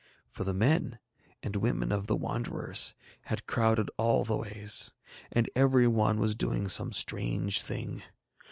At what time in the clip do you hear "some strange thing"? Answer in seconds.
6.69-8.01